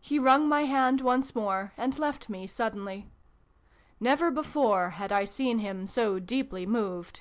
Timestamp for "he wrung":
0.00-0.48